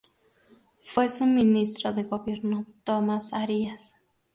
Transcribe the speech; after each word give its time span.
Fue 0.83 1.11
su 1.11 1.27
ministro 1.27 1.93
de 1.93 2.05
gobierno 2.05 2.65
Tomás 2.83 3.33
Arias. 3.33 3.93